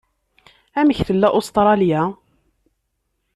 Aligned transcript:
Amek 0.79 0.99
tella 1.07 1.29
Ustṛalya? 1.39 2.01